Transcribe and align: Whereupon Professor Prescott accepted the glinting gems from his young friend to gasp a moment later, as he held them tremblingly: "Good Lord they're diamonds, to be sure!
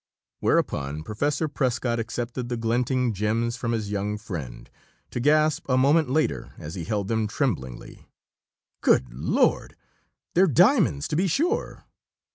Whereupon 0.39 1.03
Professor 1.03 1.47
Prescott 1.47 1.99
accepted 1.99 2.49
the 2.49 2.57
glinting 2.57 3.13
gems 3.13 3.55
from 3.55 3.71
his 3.71 3.91
young 3.91 4.17
friend 4.17 4.67
to 5.11 5.19
gasp 5.19 5.63
a 5.69 5.77
moment 5.77 6.09
later, 6.09 6.55
as 6.57 6.73
he 6.73 6.85
held 6.85 7.07
them 7.07 7.27
tremblingly: 7.27 8.07
"Good 8.81 9.13
Lord 9.13 9.75
they're 10.33 10.47
diamonds, 10.47 11.07
to 11.09 11.15
be 11.15 11.27
sure! 11.27 11.85